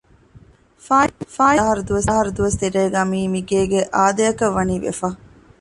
[1.35, 5.07] ފާއިތުވި ދެއަހަރު ދުވަސް ތެރޭގައި މިއީ މިގޭގެ އާދައަކަށް ވަނީ ވެފަ